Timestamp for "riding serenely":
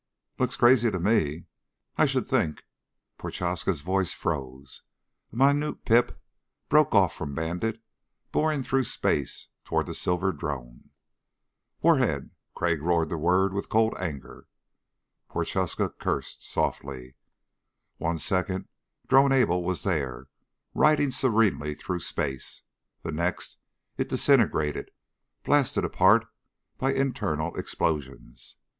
20.73-21.75